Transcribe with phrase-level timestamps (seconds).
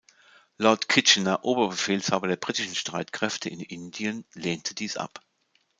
[0.57, 5.23] Lord Kitchener, Oberbefehlshaber der britischen Streitkräfte in Indien lehnte dies ab.